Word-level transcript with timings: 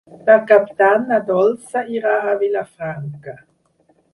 Per 0.27 0.35
Cap 0.51 0.71
d'Any 0.79 1.03
na 1.11 1.19
Dolça 1.27 1.83
irà 1.99 2.15
a 2.31 2.35
Vilafranca. 2.41 3.37